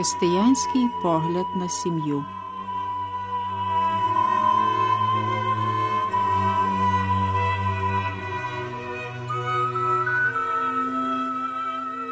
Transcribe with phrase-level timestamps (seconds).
[0.00, 2.24] Християнський погляд на сім'ю.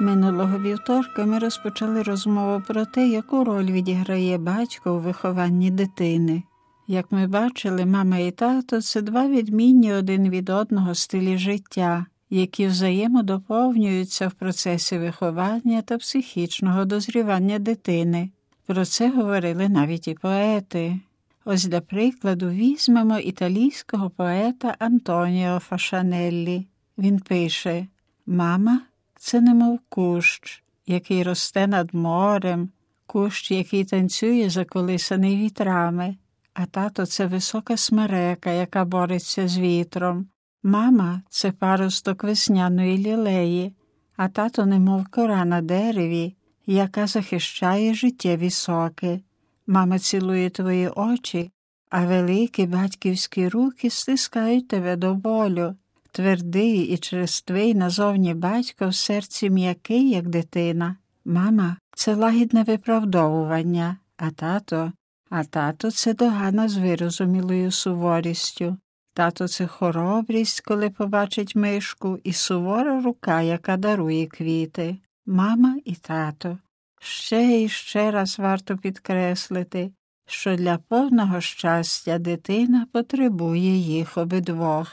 [0.00, 6.42] Минулого вівторка ми розпочали розмову про те, яку роль відіграє батько у вихованні дитини.
[6.86, 12.66] Як ми бачили, мама і тато це два відмінні один від одного стилі життя, які
[12.66, 18.30] взаємодоповнюються в процесі виховання та психічного дозрівання дитини.
[18.66, 21.00] Про це говорили навіть і поети.
[21.44, 26.66] Ось для прикладу візьмемо італійського поета Антоніо Фашанеллі.
[26.98, 27.86] Він пише
[28.26, 28.80] Мама
[29.16, 32.68] це немов кущ, який росте над морем,
[33.06, 36.16] кущ, який танцює заколисаний вітрами,
[36.54, 40.26] а тато це висока смерека, яка бореться з вітром.
[40.66, 43.72] Мама це паросток весняної лілеї,
[44.16, 46.34] а тато немов кора на дереві,
[46.66, 49.20] яка захищає життєві соки.
[49.66, 51.50] Мама цілує твої очі,
[51.90, 55.74] а великі батьківські руки стискають тебе до болю.
[56.12, 60.96] Твердий і черствий назовні батько в серці м'який, як дитина.
[61.24, 64.92] Мама це лагідне виправдовування, а тато,
[65.30, 68.76] а тато це догана з вирозумілою суворістю.
[69.14, 74.96] Тато це хоробрість, коли побачить мишку, і сувора рука, яка дарує квіти.
[75.26, 76.58] Мама і тато.
[77.00, 79.92] Ще і ще раз варто підкреслити,
[80.26, 84.88] що для повного щастя дитина потребує їх обидвох.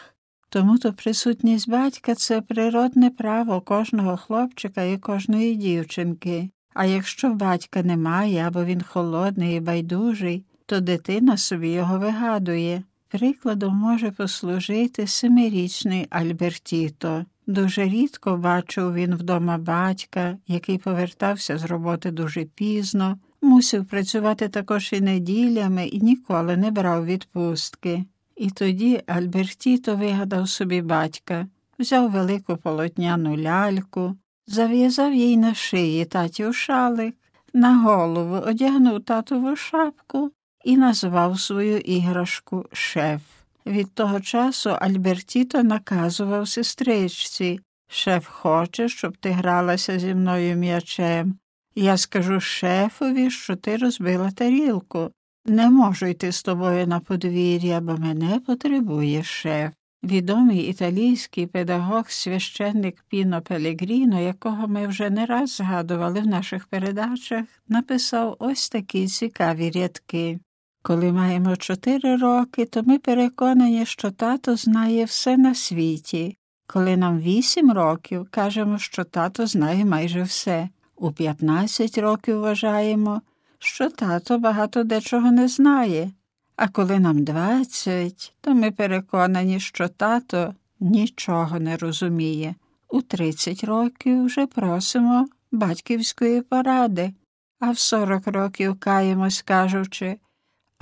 [0.49, 6.49] Тому то присутність батька це природне право кожного хлопчика і кожної дівчинки.
[6.73, 12.83] А якщо батька немає або він холодний і байдужий, то дитина собі його вигадує.
[13.11, 17.25] Прикладом може послужити семирічний Альбертіто.
[17.47, 24.93] Дуже рідко бачив він вдома батька, який повертався з роботи дуже пізно, мусив працювати також
[24.93, 28.05] і неділями і ніколи не брав відпустки.
[28.35, 31.47] І тоді Альбертіто вигадав собі батька,
[31.79, 34.15] взяв велику полотняну ляльку,
[34.47, 37.15] зав'язав їй на шиї татів шалик,
[37.53, 40.31] на голову одягнув татову шапку
[40.63, 43.21] і назвав свою іграшку шеф.
[43.65, 47.59] Від того часу Альбертіто наказував сестричці
[47.93, 51.37] Шеф хоче, щоб ти гралася зі мною м'ячем.
[51.75, 55.11] Я скажу шефові, що ти розбила тарілку.
[55.45, 59.71] Не можу йти з тобою на подвір'я, бо мене потребує шеф.
[60.03, 67.45] Відомий італійський педагог, священник Піно Пелегріно, якого ми вже не раз згадували в наших передачах,
[67.67, 70.39] написав ось такі цікаві рядки.
[70.83, 76.37] Коли маємо чотири роки, то ми переконані, що тато знає все на світі.
[76.67, 80.69] Коли нам вісім років, кажемо, що тато знає майже все.
[80.95, 83.21] У п'ятнадцять років вважаємо,
[83.59, 86.11] що тато багато дечого не знає.
[86.55, 92.55] А коли нам двадцять, то ми переконані, що тато нічого не розуміє.
[92.89, 97.13] У тридцять років вже просимо батьківської поради,
[97.59, 100.17] а в сорок років каємось, кажучи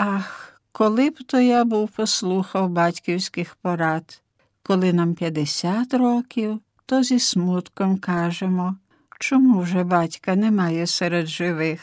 [0.01, 4.21] Ах, коли б то я був послухав батьківських порад.
[4.63, 8.75] Коли нам 50 років, то зі смутком кажемо,
[9.19, 11.81] чому вже батька немає серед живих.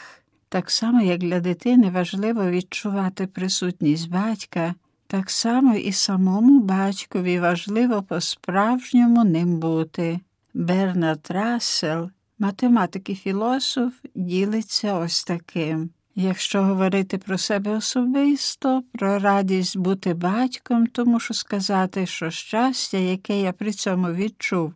[0.49, 4.75] Так само, як для дитини важливо відчувати присутність батька,
[5.07, 10.19] так само і самому батькові важливо по-справжньому ним бути.
[10.53, 15.89] Бернард Рассел, математик і філософ, ділиться ось таким.
[16.19, 23.41] Якщо говорити про себе особисто, про радість бути батьком, то мушу сказати, що щастя, яке
[23.41, 24.73] я при цьому відчув,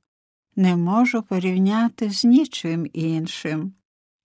[0.56, 3.74] не можу порівняти з нічим іншим.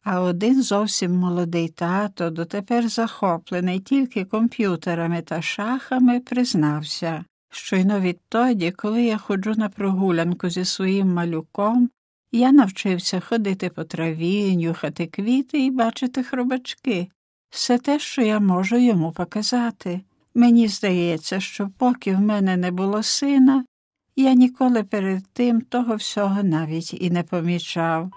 [0.04, 8.70] А один зовсім молодий тато, дотепер захоплений тільки комп'ютерами та шахами, признався, що й відтоді,
[8.70, 11.90] коли я ходжу на прогулянку зі своїм малюком,
[12.36, 17.08] я навчився ходити по траві, нюхати квіти і бачити хробачки.
[17.50, 20.00] Все те, що я можу йому показати.
[20.34, 23.64] Мені здається, що поки в мене не було сина,
[24.16, 28.10] я ніколи перед тим того всього навіть і не помічав.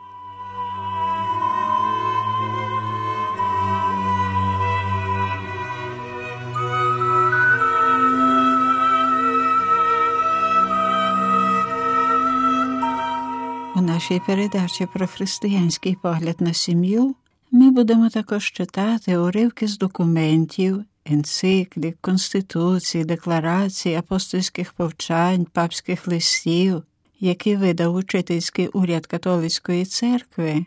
[14.09, 17.15] Нашій передачі про християнський погляд на сім'ю
[17.51, 26.83] ми будемо також читати уривки з документів, енциклік, конституцій, декларацій, апостольських повчань, папських листів,
[27.19, 30.65] які видав учительський уряд католицької церкви.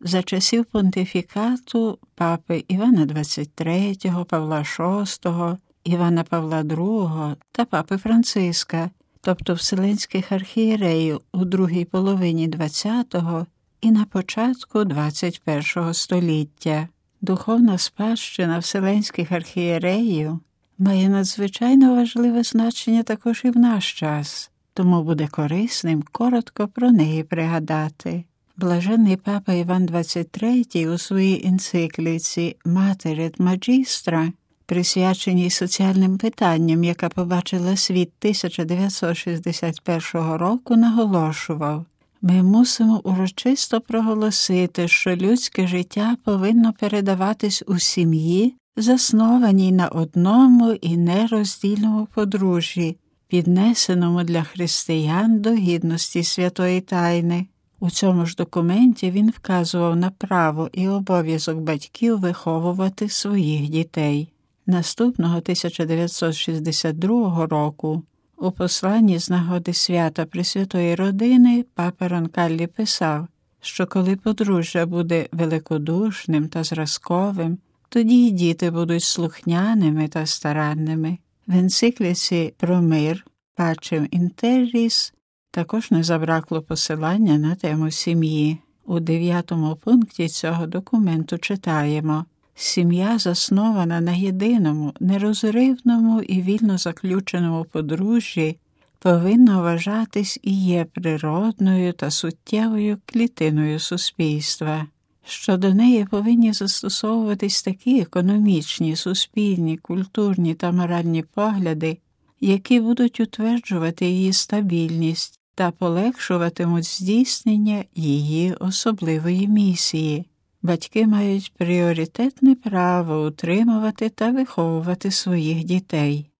[0.00, 9.54] за часів понтифікату папи Івана XXIII, Павла VI, Івана Павла II та папи Франциска, тобто
[9.54, 13.46] вселенських архієреїв у другій половині ХХ
[13.80, 16.88] і на початку XXI століття.
[17.20, 20.38] Духовна спадщина вселенських архієреїв
[20.78, 27.24] має надзвичайно важливе значення також і в наш час, тому буде корисним коротко про неї
[27.24, 28.24] пригадати.
[28.56, 34.32] Блаженний папа Іван XXIII у своїй енцикліці Матерет Маджістра,
[34.68, 41.84] присвяченій соціальним питанням, яка побачила світ 1961 року, наголошував.
[42.22, 50.96] Ми мусимо урочисто проголосити, що людське життя повинно передаватись у сім'ї, заснованій на одному і
[50.96, 52.96] нероздільному подружжі,
[53.28, 57.46] піднесеному для християн до гідності святої тайни.
[57.80, 64.32] У цьому ж документі він вказував на право і обов'язок батьків виховувати своїх дітей.
[64.70, 68.02] Наступного 1962 року
[68.36, 73.28] у посланні з нагоди свята Пресвятої родини папа Ронкаллі писав,
[73.60, 81.18] що коли подружжя буде великодушним та зразковим, тоді й діти будуть слухняними та старанними.
[81.46, 85.14] В енцикліці про мир Пачем Інтерріс
[85.50, 88.58] також не забракло посилання на тему сім'ї.
[88.84, 92.24] У дев'ятому пункті цього документу читаємо
[92.60, 98.56] Сім'я заснована на єдиному, нерозривному і вільно заключеному подружжі,
[98.98, 104.86] повинна вважатись і є природною та суттєвою клітиною суспільства.
[105.26, 111.98] що до неї повинні застосовуватись такі економічні, суспільні, культурні та моральні погляди,
[112.40, 120.26] які будуть утверджувати її стабільність та полегшуватимуть здійснення її особливої місії.
[120.62, 126.30] Батьки мають пріоритетне право утримувати та виховувати своїх дітей.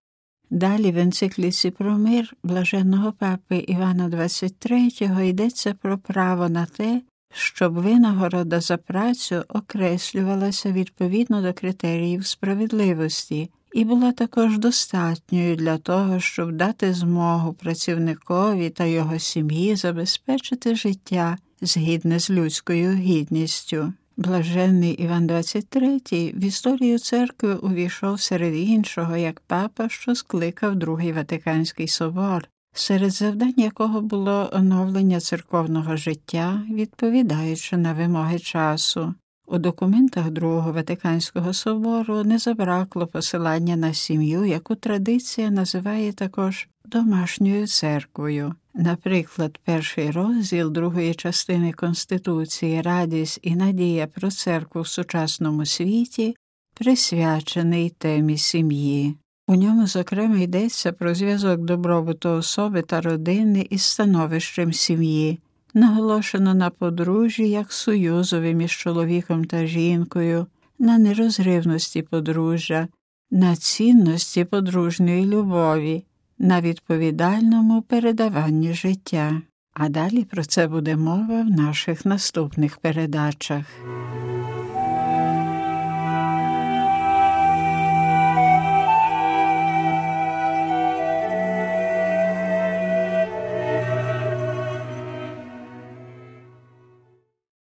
[0.50, 7.75] Далі в енцикліці про мир блаженного папи Івана XXIII йдеться про право на те, щоб
[7.75, 16.53] винагорода за працю окреслювалася відповідно до критеріїв справедливості і була також достатньою для того, щоб
[16.53, 23.93] дати змогу працівникові та його сім'ї забезпечити життя згідне з людською гідністю.
[24.19, 31.88] Блаженний Іван XXIII в історію церкви увійшов серед іншого як папа, що скликав Другий Ватиканський
[31.88, 39.15] собор, серед завдань якого було оновлення церковного життя, відповідаючи на вимоги часу.
[39.47, 47.67] У документах Другого Ватиканського собору не забракло посилання на сім'ю, яку традиція називає також домашньою
[47.67, 48.55] церквою.
[48.75, 56.37] Наприклад, перший розділ другої частини Конституції Радість і надія про церкву в сучасному світі
[56.75, 59.17] присвячений темі сім'ї.
[59.46, 65.38] У ньому, зокрема, йдеться про зв'язок добробуту особи та родини із становищем сім'ї,
[65.75, 70.46] наголошено на подружжі як союзові між чоловіком та жінкою,
[70.79, 72.88] на нерозривності подружжя,
[73.30, 76.04] на цінності подружньої любові
[76.38, 79.42] на відповідальному передаванні життя.
[79.73, 83.64] А далі про це буде мова в наших наступних передачах.